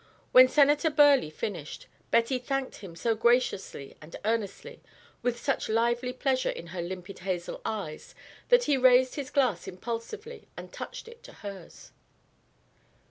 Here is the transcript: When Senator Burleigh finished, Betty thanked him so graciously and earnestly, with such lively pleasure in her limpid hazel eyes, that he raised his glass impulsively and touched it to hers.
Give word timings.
When 0.31 0.47
Senator 0.47 0.89
Burleigh 0.89 1.29
finished, 1.29 1.85
Betty 2.09 2.39
thanked 2.39 2.77
him 2.77 2.95
so 2.95 3.13
graciously 3.13 3.95
and 4.01 4.15
earnestly, 4.25 4.81
with 5.21 5.39
such 5.39 5.69
lively 5.69 6.11
pleasure 6.11 6.49
in 6.49 6.65
her 6.73 6.81
limpid 6.81 7.19
hazel 7.19 7.61
eyes, 7.63 8.15
that 8.49 8.63
he 8.63 8.77
raised 8.77 9.13
his 9.13 9.29
glass 9.29 9.67
impulsively 9.67 10.47
and 10.57 10.73
touched 10.73 11.07
it 11.07 11.21
to 11.21 11.33
hers. 11.45 11.91